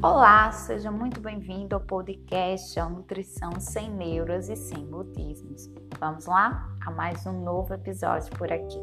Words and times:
Olá, 0.00 0.52
seja 0.52 0.92
muito 0.92 1.20
bem-vindo 1.20 1.74
ao 1.74 1.80
podcast 1.80 2.78
A 2.78 2.88
Nutrição 2.88 3.58
Sem 3.58 3.90
Neuras 3.90 4.48
e 4.48 4.54
Sem 4.54 4.86
Mutismos. 4.86 5.68
Vamos 5.98 6.24
lá 6.26 6.68
a 6.86 6.90
mais 6.92 7.26
um 7.26 7.42
novo 7.42 7.74
episódio 7.74 8.30
por 8.36 8.52
aqui. 8.52 8.78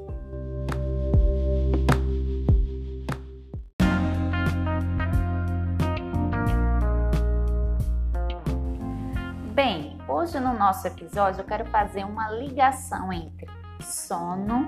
Bem, 9.53 9.97
hoje 10.09 10.37
no 10.37 10.53
nosso 10.53 10.85
episódio 10.85 11.39
eu 11.39 11.45
quero 11.45 11.63
fazer 11.67 12.03
uma 12.03 12.29
ligação 12.29 13.13
entre 13.13 13.47
sono, 13.79 14.67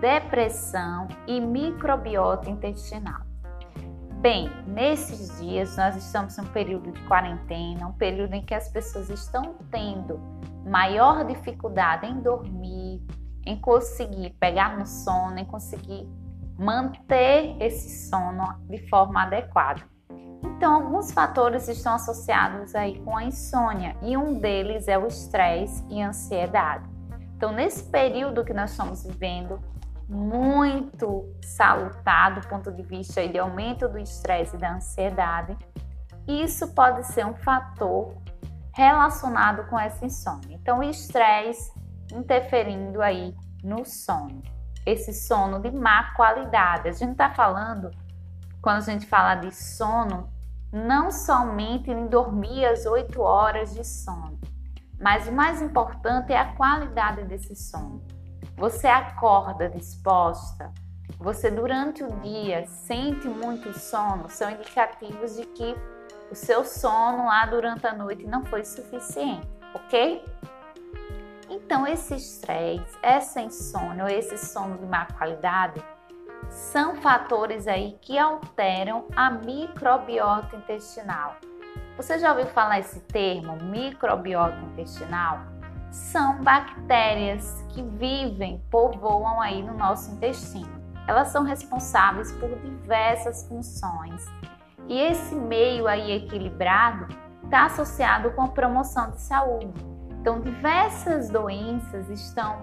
depressão 0.00 1.06
e 1.24 1.40
microbiota 1.40 2.50
intestinal. 2.50 3.27
Bem, 4.20 4.50
nesses 4.66 5.38
dias 5.38 5.76
nós 5.76 5.94
estamos 5.94 6.36
em 6.36 6.40
um 6.40 6.46
período 6.46 6.90
de 6.90 7.00
quarentena, 7.02 7.86
um 7.86 7.92
período 7.92 8.34
em 8.34 8.42
que 8.42 8.52
as 8.52 8.68
pessoas 8.68 9.08
estão 9.08 9.54
tendo 9.70 10.20
maior 10.66 11.24
dificuldade 11.24 12.04
em 12.04 12.20
dormir, 12.20 13.00
em 13.46 13.60
conseguir 13.60 14.30
pegar 14.40 14.76
no 14.76 14.84
sono, 14.84 15.38
em 15.38 15.44
conseguir 15.44 16.08
manter 16.58 17.56
esse 17.60 18.10
sono 18.10 18.42
de 18.68 18.88
forma 18.88 19.22
adequada. 19.22 19.82
Então, 20.42 20.74
alguns 20.74 21.12
fatores 21.12 21.68
estão 21.68 21.94
associados 21.94 22.74
aí 22.74 22.98
com 23.04 23.16
a 23.16 23.22
insônia 23.22 23.96
e 24.02 24.16
um 24.16 24.40
deles 24.40 24.88
é 24.88 24.98
o 24.98 25.06
estresse 25.06 25.84
e 25.88 26.02
a 26.02 26.08
ansiedade. 26.08 26.90
Então, 27.36 27.52
nesse 27.52 27.84
período 27.84 28.44
que 28.44 28.52
nós 28.52 28.72
estamos 28.72 29.04
vivendo, 29.04 29.60
muito 30.08 31.34
salutar 31.42 32.40
do 32.40 32.48
ponto 32.48 32.72
de 32.72 32.82
vista 32.82 33.26
de 33.28 33.38
aumento 33.38 33.88
do 33.88 33.98
estresse 33.98 34.56
e 34.56 34.58
da 34.58 34.74
ansiedade, 34.74 35.56
isso 36.26 36.68
pode 36.74 37.06
ser 37.06 37.26
um 37.26 37.34
fator 37.34 38.14
relacionado 38.74 39.68
com 39.68 39.78
essa 39.78 40.04
insônia. 40.06 40.56
Então, 40.56 40.78
o 40.78 40.82
estresse 40.82 41.72
interferindo 42.12 43.02
aí 43.02 43.34
no 43.62 43.84
sono, 43.84 44.42
esse 44.86 45.12
sono 45.12 45.60
de 45.60 45.70
má 45.70 46.14
qualidade. 46.14 46.88
A 46.88 46.92
gente 46.92 47.12
está 47.12 47.30
falando, 47.30 47.90
quando 48.62 48.78
a 48.78 48.80
gente 48.80 49.06
fala 49.06 49.34
de 49.34 49.54
sono, 49.54 50.30
não 50.72 51.10
somente 51.10 51.90
em 51.90 52.06
dormir 52.06 52.64
as 52.66 52.86
8 52.86 53.20
horas 53.20 53.74
de 53.74 53.84
sono, 53.84 54.38
mas 55.00 55.28
o 55.28 55.32
mais 55.32 55.60
importante 55.60 56.32
é 56.32 56.38
a 56.38 56.52
qualidade 56.54 57.24
desse 57.24 57.54
sono. 57.54 58.02
Você 58.56 58.86
acorda 58.86 59.68
disposta? 59.68 60.72
Você 61.18 61.50
durante 61.50 62.02
o 62.02 62.10
dia 62.20 62.66
sente 62.66 63.26
muito 63.28 63.76
sono? 63.78 64.28
São 64.28 64.50
indicativos 64.50 65.36
de 65.36 65.46
que 65.46 65.76
o 66.30 66.34
seu 66.34 66.64
sono 66.64 67.26
lá 67.26 67.46
durante 67.46 67.86
a 67.86 67.94
noite 67.94 68.26
não 68.26 68.44
foi 68.44 68.64
suficiente, 68.64 69.48
ok? 69.74 70.24
Então, 71.50 71.86
esse 71.86 72.14
estresse, 72.14 72.98
essa 73.02 73.40
insônia 73.40 74.12
esse 74.12 74.36
sono 74.36 74.76
de 74.76 74.86
má 74.86 75.06
qualidade 75.06 75.82
são 76.50 76.96
fatores 76.96 77.66
aí 77.66 77.98
que 78.00 78.18
alteram 78.18 79.06
a 79.16 79.30
microbiota 79.30 80.56
intestinal. 80.56 81.36
Você 81.96 82.18
já 82.18 82.30
ouviu 82.30 82.46
falar 82.46 82.78
esse 82.78 83.00
termo, 83.00 83.56
microbiota 83.56 84.56
intestinal? 84.72 85.57
São 85.90 86.42
bactérias 86.42 87.64
que 87.70 87.82
vivem, 87.82 88.62
povoam 88.70 89.40
aí 89.40 89.62
no 89.62 89.74
nosso 89.74 90.10
intestino. 90.12 90.78
Elas 91.06 91.28
são 91.28 91.42
responsáveis 91.42 92.32
por 92.32 92.50
diversas 92.60 93.46
funções. 93.48 94.26
E 94.86 94.98
esse 94.98 95.34
meio 95.34 95.86
aí 95.86 96.12
equilibrado 96.12 97.06
está 97.44 97.66
associado 97.66 98.30
com 98.32 98.42
a 98.42 98.48
promoção 98.48 99.10
de 99.10 99.20
saúde. 99.20 99.72
Então, 100.20 100.40
diversas 100.40 101.30
doenças 101.30 102.10
estão 102.10 102.60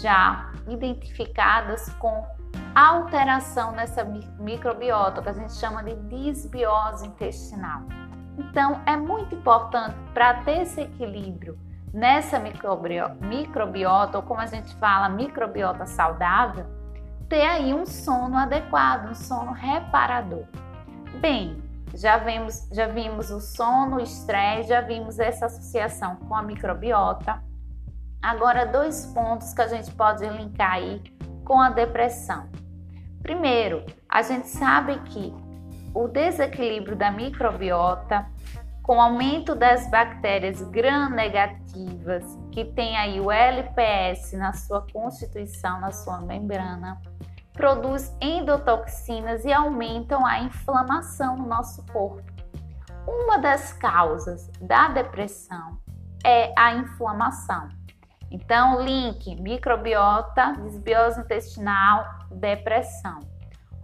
já 0.00 0.52
identificadas 0.68 1.88
com 2.00 2.24
alteração 2.74 3.72
nessa 3.72 4.04
microbiota, 4.04 5.22
que 5.22 5.28
a 5.28 5.32
gente 5.32 5.52
chama 5.52 5.84
de 5.84 5.94
disbiose 6.08 7.06
intestinal. 7.06 7.82
Então, 8.36 8.80
é 8.84 8.96
muito 8.96 9.34
importante 9.34 9.96
para 10.12 10.42
ter 10.42 10.62
esse 10.62 10.80
equilíbrio 10.80 11.58
nessa 11.96 12.38
microbiota, 12.38 14.18
ou 14.18 14.22
como 14.22 14.38
a 14.38 14.46
gente 14.46 14.74
fala, 14.76 15.08
microbiota 15.08 15.86
saudável, 15.86 16.66
ter 17.26 17.40
aí 17.40 17.72
um 17.72 17.86
sono 17.86 18.36
adequado, 18.36 19.08
um 19.08 19.14
sono 19.14 19.52
reparador. 19.52 20.44
Bem, 21.22 21.56
já 21.94 22.18
vimos, 22.18 22.68
já 22.70 22.86
vimos 22.86 23.30
o 23.30 23.40
sono, 23.40 23.96
o 23.96 24.00
estresse, 24.00 24.68
já 24.68 24.82
vimos 24.82 25.18
essa 25.18 25.46
associação 25.46 26.16
com 26.16 26.34
a 26.34 26.42
microbiota. 26.42 27.42
Agora, 28.20 28.66
dois 28.66 29.06
pontos 29.06 29.54
que 29.54 29.62
a 29.62 29.66
gente 29.66 29.90
pode 29.92 30.28
linkar 30.28 30.72
aí 30.72 31.02
com 31.46 31.58
a 31.58 31.70
depressão. 31.70 32.46
Primeiro, 33.22 33.86
a 34.06 34.20
gente 34.20 34.48
sabe 34.48 34.98
que 35.06 35.34
o 35.94 36.08
desequilíbrio 36.08 36.94
da 36.94 37.10
microbiota 37.10 38.26
com 38.86 39.00
aumento 39.00 39.56
das 39.56 39.90
bactérias 39.90 40.62
gram-negativas, 40.62 42.24
que 42.52 42.64
tem 42.64 42.96
aí 42.96 43.20
o 43.20 43.32
LPS 43.32 44.32
na 44.34 44.52
sua 44.52 44.86
constituição, 44.92 45.80
na 45.80 45.90
sua 45.90 46.20
membrana, 46.20 47.02
produz 47.52 48.16
endotoxinas 48.20 49.44
e 49.44 49.52
aumentam 49.52 50.24
a 50.24 50.38
inflamação 50.38 51.36
no 51.36 51.48
nosso 51.48 51.84
corpo. 51.86 52.22
Uma 53.04 53.38
das 53.38 53.72
causas 53.72 54.48
da 54.60 54.86
depressão 54.86 55.78
é 56.24 56.52
a 56.56 56.74
inflamação. 56.74 57.68
Então, 58.30 58.80
link 58.80 59.34
microbiota, 59.34 60.52
desbiose 60.62 61.22
intestinal, 61.22 62.04
depressão. 62.30 63.18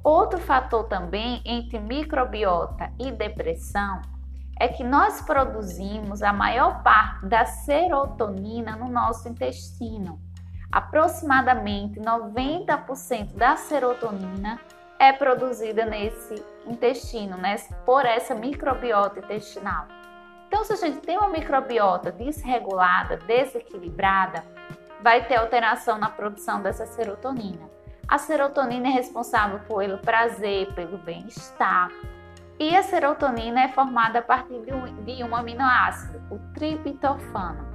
Outro 0.05 0.39
fator 0.39 0.84
também 0.84 1.43
entre 1.45 1.81
microbiota 1.81 2.93
e 3.01 3.11
depressão 3.11 4.01
é 4.59 4.69
que 4.69 4.85
nós 4.85 5.21
produzimos 5.21 6.23
a 6.23 6.33
maior 6.33 6.83
parte 6.83 7.27
da 7.27 7.45
serotonina 7.45 8.77
no 8.77 8.89
nosso 8.89 9.29
intestino. 9.29 10.21
Aproximadamente 10.71 12.01
90% 12.01 13.35
da 13.35 13.57
serotonina 13.57 14.59
é 14.99 15.13
produzida 15.13 15.85
nesse 15.85 16.43
intestino, 16.67 17.37
né, 17.37 17.57
por 17.85 18.07
essa 18.07 18.35
microbiota 18.35 19.19
intestinal. 19.19 19.87
Então, 20.47 20.65
se 20.65 20.73
a 20.73 20.77
gente 20.77 20.99
tem 20.99 21.19
uma 21.19 21.29
microbiota 21.29 22.13
desregulada, 22.13 23.17
desequilibrada, 23.17 24.45
vai 25.03 25.27
ter 25.27 25.37
alteração 25.37 25.99
na 25.99 26.09
produção 26.09 26.63
dessa 26.63 26.87
serotonina. 26.87 27.69
A 28.07 28.19
serotonina 28.19 28.89
é 28.89 28.91
responsável 28.91 29.61
pelo 29.61 29.99
prazer, 29.99 30.73
pelo 30.75 30.99
bem-estar, 30.99 31.91
e 32.59 32.77
a 32.77 32.83
serotonina 32.83 33.63
é 33.63 33.69
formada 33.69 34.21
a 34.21 34.23
partir 34.23 34.61
de 34.61 34.73
um, 34.73 35.05
de 35.05 35.25
um 35.25 35.35
aminoácido, 35.35 36.23
o 36.31 36.39
triptofano. 36.55 37.67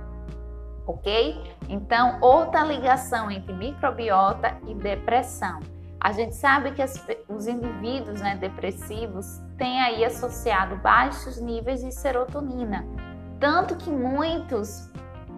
Ok? 0.85 1.55
Então, 1.67 2.17
outra 2.21 2.63
ligação 2.63 3.29
entre 3.29 3.53
microbiota 3.53 4.57
e 4.67 4.73
depressão. 4.73 5.59
A 5.99 6.11
gente 6.11 6.35
sabe 6.35 6.71
que 6.71 6.81
as, 6.81 7.05
os 7.27 7.47
indivíduos 7.47 8.21
né, 8.21 8.35
depressivos 8.35 9.41
têm 9.57 9.81
aí 9.81 10.05
associado 10.05 10.77
baixos 10.77 11.41
níveis 11.41 11.81
de 11.81 11.91
serotonina, 11.91 12.85
tanto 13.39 13.75
que 13.75 13.89
muitos 13.89 14.89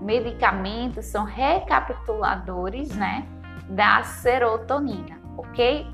medicamentos 0.02 1.06
são 1.06 1.24
recapituladores 1.24 2.96
né, 2.96 3.28
da 3.70 4.04
serotonina, 4.04 5.20
ok? 5.38 5.88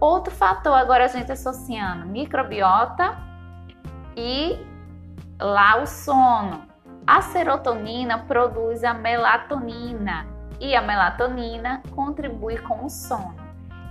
Outro 0.00 0.32
fator 0.32 0.74
agora 0.74 1.04
a 1.04 1.08
gente 1.08 1.30
associando 1.30 2.06
microbiota 2.06 3.18
e 4.16 4.58
lá 5.38 5.82
o 5.82 5.86
sono. 5.86 6.62
A 7.06 7.22
serotonina 7.22 8.18
produz 8.18 8.84
a 8.84 8.94
melatonina 8.94 10.26
e 10.60 10.74
a 10.74 10.82
melatonina 10.82 11.82
contribui 11.94 12.58
com 12.58 12.84
o 12.84 12.88
sono. 12.88 13.34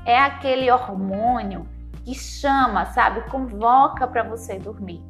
É 0.05 0.17
aquele 0.17 0.71
hormônio 0.71 1.67
que 2.03 2.15
chama, 2.15 2.85
sabe, 2.85 3.21
convoca 3.29 4.07
para 4.07 4.23
você 4.23 4.57
dormir. 4.57 5.03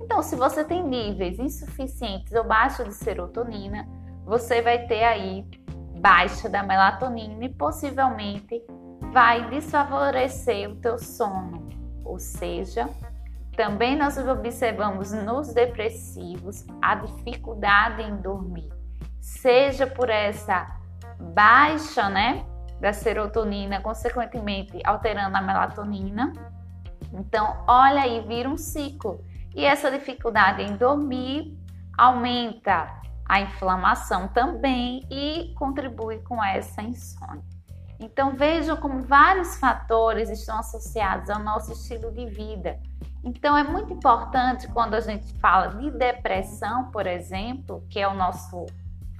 Então, 0.00 0.22
se 0.22 0.34
você 0.34 0.64
tem 0.64 0.82
níveis 0.82 1.38
insuficientes 1.38 2.32
ou 2.32 2.42
baixos 2.42 2.86
de 2.86 2.94
serotonina, 2.94 3.86
você 4.24 4.62
vai 4.62 4.86
ter 4.86 5.04
aí 5.04 5.44
baixa 6.00 6.48
da 6.48 6.62
melatonina 6.62 7.44
e 7.44 7.48
possivelmente 7.48 8.60
vai 9.12 9.48
desfavorecer 9.50 10.70
o 10.70 10.76
teu 10.76 10.98
sono. 10.98 11.68
Ou 12.04 12.18
seja, 12.18 12.88
também 13.56 13.96
nós 13.96 14.16
observamos 14.16 15.12
nos 15.12 15.52
depressivos 15.52 16.64
a 16.80 16.94
dificuldade 16.94 18.02
em 18.02 18.16
dormir, 18.16 18.68
seja 19.20 19.86
por 19.86 20.08
essa 20.08 20.66
baixa, 21.18 22.08
né, 22.08 22.44
da 22.80 22.92
serotonina, 22.92 23.80
consequentemente 23.80 24.80
alterando 24.84 25.36
a 25.36 25.42
melatonina. 25.42 26.32
Então, 27.12 27.62
olha 27.66 28.02
aí, 28.02 28.24
vira 28.26 28.48
um 28.48 28.56
ciclo. 28.56 29.22
E 29.54 29.64
essa 29.64 29.90
dificuldade 29.90 30.62
em 30.62 30.76
dormir 30.76 31.58
aumenta 31.98 32.88
a 33.28 33.40
inflamação 33.40 34.28
também 34.28 35.06
e 35.10 35.52
contribui 35.58 36.18
com 36.20 36.42
essa 36.42 36.80
insônia. 36.80 37.49
Então 38.00 38.34
vejam 38.34 38.76
como 38.78 39.02
vários 39.02 39.58
fatores 39.58 40.30
estão 40.30 40.58
associados 40.58 41.28
ao 41.28 41.38
nosso 41.38 41.72
estilo 41.72 42.10
de 42.10 42.24
vida. 42.26 42.80
Então 43.22 43.54
é 43.56 43.62
muito 43.62 43.92
importante 43.92 44.66
quando 44.68 44.94
a 44.94 45.00
gente 45.00 45.34
fala 45.38 45.68
de 45.68 45.90
depressão, 45.90 46.90
por 46.90 47.06
exemplo, 47.06 47.84
que 47.90 48.00
é 48.00 48.08
o 48.08 48.14
nosso 48.14 48.64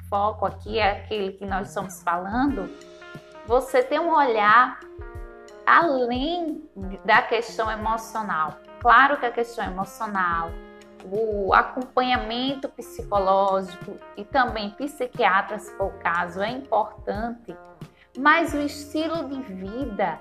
foco 0.09 0.47
aqui, 0.47 0.79
é 0.79 0.93
aquele 0.93 1.33
que 1.33 1.45
nós 1.45 1.69
estamos 1.69 2.03
falando, 2.03 2.71
você 3.47 3.83
ter 3.83 4.01
um 4.01 4.15
olhar 4.15 4.81
além 5.67 6.67
da 7.05 7.21
questão 7.21 7.71
emocional. 7.71 8.57
Claro 8.81 9.19
que 9.19 9.27
a 9.27 9.31
questão 9.31 9.65
emocional, 9.65 10.51
o 11.05 11.53
acompanhamento 11.53 12.69
psicológico 12.71 13.97
e 14.17 14.25
também 14.25 14.71
psiquiatra, 14.71 15.59
se 15.59 15.71
for 15.77 15.89
o 15.89 15.99
caso, 15.99 16.41
é 16.41 16.51
importante 16.51 17.55
mas 18.19 18.55
o 18.55 18.61
estilo 18.61 19.29
de 19.29 19.41
vida 19.43 20.19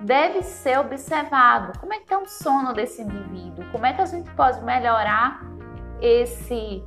deve 0.00 0.42
ser 0.42 0.78
observado. 0.78 1.78
Como 1.78 1.92
é 1.92 1.96
que 1.96 2.04
está 2.04 2.18
o 2.18 2.26
sono 2.26 2.72
desse 2.72 3.02
indivíduo? 3.02 3.64
Como 3.70 3.86
é 3.86 3.92
que 3.92 4.00
a 4.00 4.06
gente 4.06 4.30
pode 4.32 4.62
melhorar 4.62 5.40
esse 6.00 6.82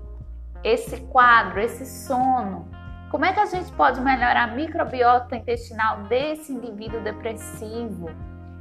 esse 0.63 1.01
quadro, 1.07 1.59
esse 1.59 1.85
sono? 1.85 2.67
Como 3.09 3.25
é 3.25 3.33
que 3.33 3.39
a 3.39 3.45
gente 3.45 3.71
pode 3.71 3.99
melhorar 4.01 4.43
a 4.43 4.47
microbiota 4.47 5.35
intestinal 5.35 6.03
desse 6.03 6.51
indivíduo 6.51 7.01
depressivo? 7.01 8.11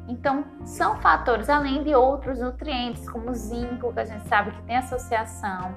Então, 0.08 0.42
são 0.64 0.96
fatores 1.02 1.50
além 1.50 1.82
de 1.82 1.94
outros 1.94 2.40
nutrientes, 2.40 3.06
como 3.10 3.34
zinco, 3.34 3.92
que 3.92 4.00
a 4.00 4.06
gente 4.06 4.26
sabe 4.26 4.52
que 4.52 4.62
tem 4.62 4.78
associação. 4.78 5.76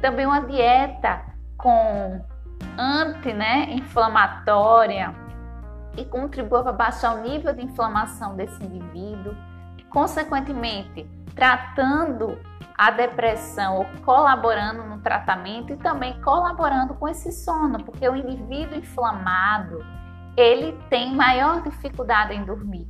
Também 0.00 0.24
uma 0.24 0.40
dieta 0.40 1.20
com 1.58 2.24
anti-inflamatória, 2.78 5.08
né, 5.08 5.14
e 5.96 6.04
contribua 6.04 6.62
para 6.62 6.72
baixar 6.72 7.16
o 7.16 7.22
nível 7.22 7.54
de 7.54 7.64
inflamação 7.64 8.36
desse 8.36 8.62
indivíduo, 8.62 9.34
consequentemente, 9.90 11.08
tratando 11.34 12.38
a 12.76 12.90
depressão 12.90 13.78
ou 13.78 13.86
colaborando 14.04 14.84
no 14.84 15.00
tratamento 15.00 15.72
e 15.72 15.76
também 15.76 16.20
colaborando 16.20 16.94
com 16.94 17.08
esse 17.08 17.32
sono, 17.32 17.82
porque 17.82 18.08
o 18.08 18.14
indivíduo 18.14 18.78
inflamado, 18.78 19.84
ele 20.36 20.72
tem 20.90 21.14
maior 21.14 21.62
dificuldade 21.62 22.34
em 22.34 22.44
dormir. 22.44 22.86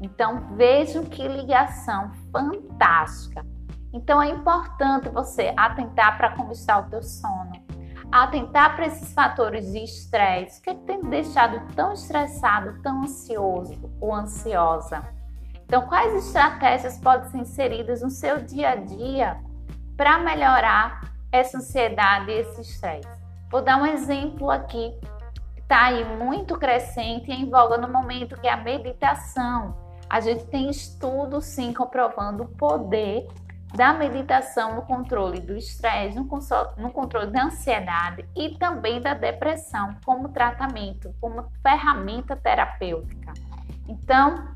Então, 0.00 0.54
vejam 0.54 1.04
que 1.04 1.26
ligação 1.26 2.12
fantástica. 2.32 3.44
Então, 3.92 4.22
é 4.22 4.28
importante 4.28 5.08
você 5.08 5.52
atentar 5.56 6.16
para 6.16 6.36
como 6.36 6.52
está 6.52 6.78
o 6.78 6.84
teu 6.84 7.02
sono 7.02 7.67
atentar 8.10 8.74
para 8.74 8.86
esses 8.86 9.12
fatores 9.12 9.70
de 9.70 9.84
estresse. 9.84 10.60
O 10.60 10.62
que, 10.62 10.70
é 10.70 10.74
que 10.74 10.84
tem 10.84 11.00
deixado 11.02 11.60
tão 11.74 11.92
estressado, 11.92 12.80
tão 12.82 13.02
ansioso 13.02 13.78
ou 14.00 14.14
ansiosa? 14.14 15.02
Então, 15.64 15.86
quais 15.86 16.14
estratégias 16.26 16.98
podem 16.98 17.28
ser 17.28 17.38
inseridas 17.38 18.02
no 18.02 18.10
seu 18.10 18.38
dia 18.42 18.70
a 18.70 18.76
dia 18.76 19.38
para 19.96 20.18
melhorar 20.18 21.12
essa 21.30 21.58
ansiedade 21.58 22.30
e 22.30 22.40
esse 22.40 22.62
estresse? 22.62 23.08
Vou 23.50 23.60
dar 23.60 23.76
um 23.76 23.86
exemplo 23.86 24.50
aqui 24.50 24.98
que 25.54 25.60
está 25.60 25.84
aí 25.84 26.04
muito 26.16 26.58
crescente 26.58 27.30
e 27.30 27.34
em 27.34 27.50
voga 27.50 27.76
no 27.76 27.88
momento, 27.88 28.40
que 28.40 28.46
é 28.46 28.52
a 28.52 28.56
meditação. 28.56 29.76
A 30.08 30.20
gente 30.20 30.46
tem 30.46 30.70
estudos 30.70 31.44
sim 31.44 31.74
comprovando 31.74 32.44
o 32.44 32.48
poder 32.48 33.28
da 33.74 33.92
meditação 33.92 34.74
no 34.74 34.82
controle 34.82 35.40
do 35.40 35.56
estresse, 35.56 36.16
no, 36.16 36.28
no, 36.76 36.90
controle 36.90 37.30
da 37.30 37.44
ansiedade 37.44 38.28
e 38.34 38.58
também 38.58 39.00
da 39.00 39.14
depressão 39.14 39.94
como 40.04 40.30
tratamento, 40.30 41.14
como 41.20 41.44
ferramenta 41.62 42.34
terapêutica. 42.34 43.32
Então, 43.86 44.48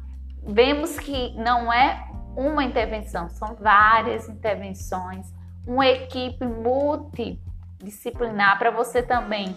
vemos 0.43 0.99
que 0.99 1.33
não 1.37 1.73
é 1.73 2.05
uma 2.35 2.65
intervenção, 2.65 3.29
são 3.29 3.55
várias 3.55 4.29
intervenções, 4.29 5.33
uma 5.67 5.87
equipe 5.87 6.47
multidisciplinar 6.47 8.59
para 8.59 8.71
você 8.71 9.03
também 9.03 9.55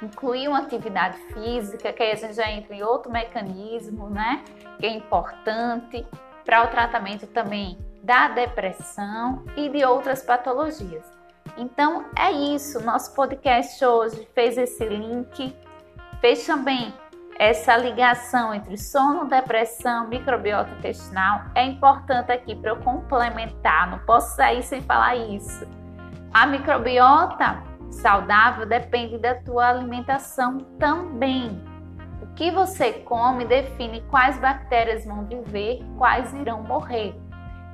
incluir 0.00 0.46
uma 0.46 0.60
atividade 0.60 1.18
física, 1.32 1.92
que 1.92 2.00
aí 2.02 2.12
a 2.12 2.16
gente 2.16 2.34
já 2.34 2.48
entra 2.48 2.72
em 2.74 2.84
outro 2.84 3.10
mecanismo, 3.10 4.08
né? 4.08 4.44
Que 4.78 4.86
é 4.86 4.90
importante 4.90 6.06
para 6.44 6.62
o 6.64 6.68
tratamento 6.68 7.26
também 7.26 7.76
da 8.08 8.28
depressão 8.28 9.44
e 9.54 9.68
de 9.68 9.84
outras 9.84 10.22
patologias. 10.22 11.04
Então 11.58 12.06
é 12.16 12.32
isso, 12.32 12.82
nosso 12.82 13.14
podcast 13.14 13.84
hoje 13.84 14.26
fez 14.34 14.56
esse 14.56 14.82
link, 14.82 15.54
fez 16.18 16.46
também 16.46 16.94
essa 17.38 17.76
ligação 17.76 18.54
entre 18.54 18.78
sono, 18.78 19.26
depressão, 19.26 20.08
microbiota 20.08 20.70
intestinal. 20.78 21.42
É 21.54 21.66
importante 21.66 22.32
aqui 22.32 22.56
para 22.56 22.70
eu 22.70 22.76
complementar, 22.78 23.90
não 23.90 23.98
posso 23.98 24.34
sair 24.36 24.62
sem 24.62 24.80
falar 24.80 25.14
isso. 25.14 25.68
A 26.32 26.46
microbiota 26.46 27.62
saudável 27.90 28.64
depende 28.64 29.18
da 29.18 29.34
tua 29.34 29.68
alimentação 29.68 30.56
também. 30.78 31.62
O 32.22 32.26
que 32.34 32.50
você 32.50 32.90
come 32.90 33.44
define 33.44 34.00
quais 34.08 34.38
bactérias 34.38 35.04
vão 35.04 35.26
viver, 35.26 35.84
quais 35.98 36.32
irão 36.32 36.62
morrer. 36.62 37.14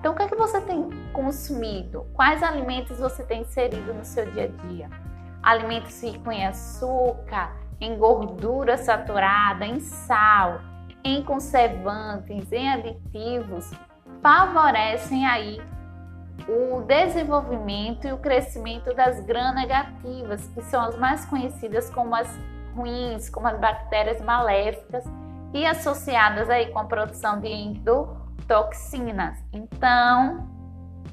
Então, 0.05 0.13
o 0.13 0.17
que 0.17 0.23
é 0.23 0.29
que 0.29 0.37
você 0.37 0.61
tem 0.61 0.91
consumido? 1.15 2.07
Quais 2.13 2.43
alimentos 2.43 2.99
você 2.99 3.25
tem 3.25 3.41
inserido 3.41 3.95
no 3.95 4.05
seu 4.05 4.31
dia 4.33 4.45
a 4.45 4.67
dia? 4.67 4.91
Alimentos 5.43 5.99
ricos 6.03 6.31
em 6.31 6.45
açúcar, 6.45 7.57
em 7.81 7.97
gordura 7.97 8.77
saturada, 8.77 9.65
em 9.65 9.81
sal, 9.81 10.61
em 11.03 11.23
conservantes, 11.23 12.53
em 12.53 12.69
aditivos, 12.69 13.71
favorecem 14.21 15.25
aí 15.25 15.59
o 16.47 16.83
desenvolvimento 16.83 18.07
e 18.07 18.13
o 18.13 18.19
crescimento 18.19 18.93
das 18.93 19.21
gram-negativas, 19.21 20.47
que 20.49 20.61
são 20.65 20.83
as 20.83 20.99
mais 20.99 21.25
conhecidas 21.25 21.89
como 21.89 22.15
as 22.15 22.29
ruins, 22.77 23.31
como 23.31 23.47
as 23.47 23.59
bactérias 23.59 24.21
maléficas 24.21 25.03
e 25.55 25.65
associadas 25.65 26.51
aí 26.51 26.67
com 26.73 26.81
a 26.81 26.85
produção 26.85 27.41
de 27.41 27.49
endo 27.49 28.23
toxinas. 28.47 29.39
Então, 29.53 30.49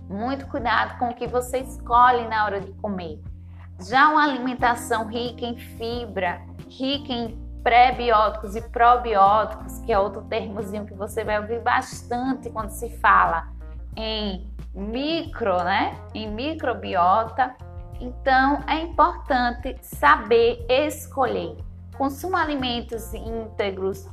muito 0.09 0.45
cuidado 0.47 0.97
com 0.99 1.09
o 1.09 1.13
que 1.13 1.27
você 1.27 1.59
escolhe 1.59 2.27
na 2.27 2.45
hora 2.45 2.59
de 2.59 2.71
comer. 2.73 3.21
Já 3.79 4.09
uma 4.09 4.23
alimentação 4.23 5.07
rica 5.07 5.45
em 5.45 5.57
fibra, 5.57 6.41
rica 6.69 7.11
em 7.11 7.39
pré-bióticos 7.63 8.55
e 8.55 8.61
probióticos, 8.69 9.79
que 9.79 9.91
é 9.91 9.99
outro 9.99 10.23
termozinho 10.23 10.85
que 10.85 10.93
você 10.93 11.23
vai 11.23 11.39
ouvir 11.39 11.61
bastante 11.61 12.49
quando 12.49 12.69
se 12.69 12.89
fala 12.97 13.47
em 13.95 14.51
micro, 14.73 15.63
né? 15.63 15.95
Em 16.13 16.31
microbiota. 16.31 17.55
Então, 17.99 18.59
é 18.67 18.81
importante 18.81 19.77
saber 19.81 20.65
escolher. 20.67 21.55
Consuma 21.97 22.41
alimentos 22.41 23.13
íntegros, 23.13 24.09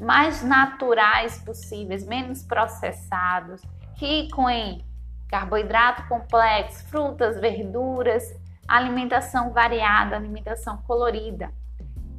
mais 0.00 0.42
naturais 0.42 1.38
possíveis, 1.38 2.06
menos 2.06 2.42
processados, 2.42 3.62
rico 3.96 4.48
em 4.48 4.84
carboidrato 5.28 6.06
complexo, 6.08 6.84
frutas, 6.86 7.40
verduras, 7.40 8.34
alimentação 8.66 9.52
variada, 9.52 10.16
alimentação 10.16 10.78
colorida. 10.86 11.52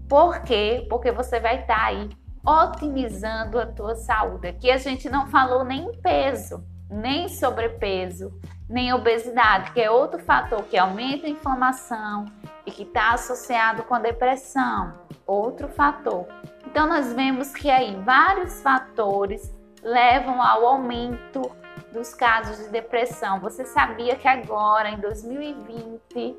Por 0.08 0.42
quê? 0.42 0.86
Porque 0.90 1.12
você 1.12 1.40
vai 1.40 1.62
estar 1.62 1.76
tá 1.76 1.86
aí 1.86 2.10
otimizando 2.46 3.60
a 3.60 3.66
tua 3.66 3.96
saúde. 3.96 4.48
Aqui 4.48 4.72
a 4.72 4.78
gente 4.78 5.10
não 5.10 5.28
falou 5.28 5.64
nem 5.64 5.86
em 5.86 6.02
peso, 6.02 6.64
nem 6.90 7.28
sobrepeso, 7.28 8.34
nem 8.68 8.94
obesidade, 8.94 9.72
que 9.72 9.82
é 9.82 9.90
outro 9.90 10.20
fator 10.20 10.64
que 10.64 10.78
aumenta 10.78 11.28
a 11.28 11.30
inflamação 11.30 12.26
e 12.66 12.72
que 12.72 12.84
está 12.84 13.14
associado 13.14 13.84
com 13.84 13.96
a 13.96 14.00
depressão. 14.00 14.94
Outro 15.26 15.68
fator. 15.68 16.26
Então, 16.70 16.88
nós 16.88 17.12
vemos 17.14 17.52
que 17.52 17.68
aí 17.68 17.96
vários 18.06 18.62
fatores 18.62 19.52
levam 19.82 20.40
ao 20.40 20.68
aumento 20.68 21.52
dos 21.92 22.14
casos 22.14 22.64
de 22.64 22.70
depressão. 22.70 23.40
Você 23.40 23.66
sabia 23.66 24.16
que 24.16 24.28
agora, 24.28 24.88
em 24.88 25.00
2020, 25.00 26.38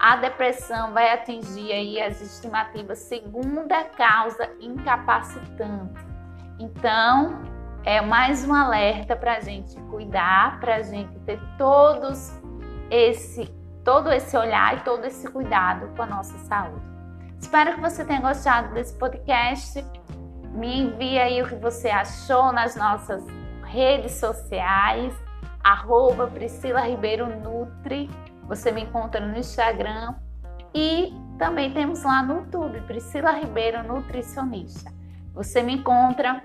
a 0.00 0.16
depressão 0.16 0.94
vai 0.94 1.12
atingir 1.12 1.70
aí 1.70 2.00
as 2.00 2.18
estimativas 2.22 2.98
segunda 3.00 3.84
causa 3.84 4.50
incapacitante. 4.58 6.00
Então, 6.58 7.42
é 7.84 8.00
mais 8.00 8.48
um 8.48 8.54
alerta 8.54 9.14
para 9.16 9.34
a 9.36 9.40
gente 9.40 9.78
cuidar, 9.90 10.58
para 10.60 10.76
a 10.76 10.82
gente 10.82 11.18
ter 11.26 11.38
todos 11.58 12.32
esse, 12.90 13.44
todo 13.84 14.10
esse 14.10 14.34
olhar 14.34 14.78
e 14.78 14.80
todo 14.80 15.04
esse 15.04 15.30
cuidado 15.30 15.94
com 15.94 16.04
a 16.04 16.06
nossa 16.06 16.38
saúde. 16.38 16.87
Espero 17.40 17.74
que 17.74 17.80
você 17.80 18.04
tenha 18.04 18.20
gostado 18.20 18.74
desse 18.74 18.94
podcast. 18.94 19.84
Me 20.52 20.80
envie 20.80 21.18
aí 21.18 21.40
o 21.40 21.48
que 21.48 21.54
você 21.54 21.88
achou 21.88 22.52
nas 22.52 22.74
nossas 22.74 23.24
redes 23.64 24.12
sociais. 24.12 25.14
arroba 25.62 26.26
Priscila 26.26 26.80
Ribeiro 26.80 27.28
Nutri. 27.40 28.10
Você 28.48 28.72
me 28.72 28.82
encontra 28.82 29.24
no 29.24 29.38
Instagram 29.38 30.14
e 30.74 31.12
também 31.38 31.72
temos 31.72 32.02
lá 32.02 32.22
no 32.22 32.38
YouTube, 32.38 32.80
Priscila 32.82 33.32
Ribeiro 33.32 33.82
Nutricionista. 33.82 34.92
Você 35.34 35.62
me 35.62 35.74
encontra 35.74 36.42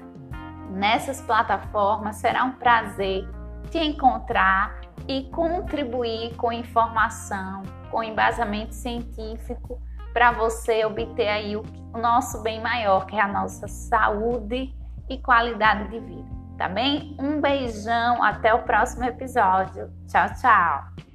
nessas 0.69 1.21
plataformas, 1.21 2.17
será 2.17 2.43
um 2.43 2.53
prazer 2.53 3.27
te 3.71 3.79
encontrar 3.79 4.79
e 5.07 5.23
contribuir 5.31 6.35
com 6.35 6.51
informação, 6.51 7.63
com 7.89 8.03
embasamento 8.03 8.73
científico 8.73 9.81
para 10.13 10.31
você 10.31 10.85
obter 10.85 11.27
aí 11.27 11.55
o, 11.55 11.63
o 11.93 11.97
nosso 11.97 12.41
bem 12.41 12.61
maior, 12.61 13.05
que 13.05 13.15
é 13.15 13.21
a 13.21 13.27
nossa 13.27 13.67
saúde 13.67 14.73
e 15.09 15.17
qualidade 15.17 15.89
de 15.89 15.99
vida. 15.99 16.31
Tá 16.57 16.69
bem? 16.69 17.17
Um 17.19 17.41
beijão, 17.41 18.23
até 18.23 18.53
o 18.53 18.63
próximo 18.63 19.03
episódio. 19.03 19.91
Tchau, 20.07 20.27
tchau. 20.39 21.12